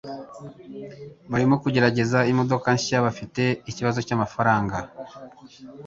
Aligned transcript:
Barimo 1.31 1.55
kugerageza 1.63 2.19
imodoka 2.31 2.67
nshya. 2.77 2.97
Bafite 3.05 3.41
ikibazo 3.69 3.99
cyamafaranga. 4.07 4.77